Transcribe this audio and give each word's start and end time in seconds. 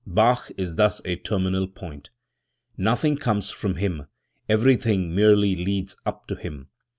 Bach 0.07 0.49
is 0.57 0.77
thus 0.77 0.99
a 1.05 1.15
terminal 1.15 1.67
point. 1.67 2.09
Nothing 2.75 3.17
comes 3.17 3.51
from 3.51 3.75
him; 3.75 4.07
everything 4.49 5.13
merely 5.13 5.55
leads 5.55 5.95
up 6.07 6.25
to 6.29 6.33
him. 6.33 6.69